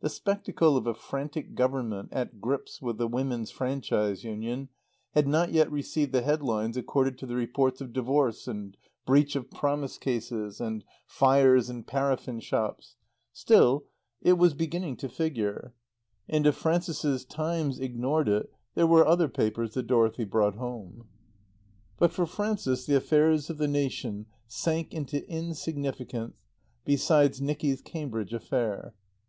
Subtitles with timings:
[0.00, 4.68] The spectacle of a frantic Government at grips with the Women's Franchise Union
[5.10, 8.76] had not yet received the head lines accorded to the reports of divorce and
[9.06, 12.94] breach of promise cases and fires in paraffin shops;
[13.32, 13.86] still,
[14.22, 15.74] it was beginning to figure,
[16.28, 21.08] and if Frances's Times ignored it, there were other papers that Dorothy brought home.
[21.98, 26.36] But for Frances the affairs of the nation sank into insignificance
[26.84, 28.94] beside Nicky's Cambridge affair.